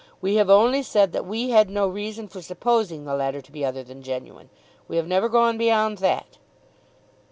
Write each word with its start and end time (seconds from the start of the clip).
We 0.19 0.37
have 0.37 0.49
only 0.49 0.81
said 0.81 1.11
that 1.13 1.27
we 1.27 1.51
had 1.51 1.69
no 1.69 1.87
reason 1.87 2.27
for 2.27 2.41
supposing 2.41 3.05
the 3.05 3.13
letter 3.13 3.39
to 3.39 3.51
be 3.51 3.63
other 3.63 3.83
than 3.83 4.01
genuine. 4.01 4.49
We 4.87 4.95
have 4.97 5.05
never 5.05 5.29
gone 5.29 5.59
beyond 5.59 5.99
that." 5.99 6.39